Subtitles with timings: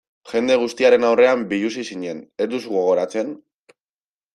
[0.29, 3.35] Jende guztiaren aurrean biluzi zinen, ez duzu gogoratzen?